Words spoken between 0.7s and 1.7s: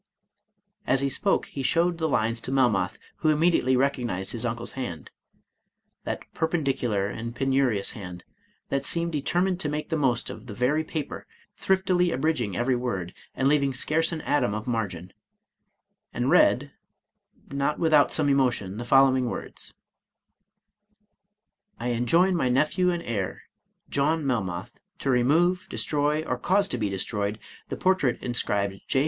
As he spoke he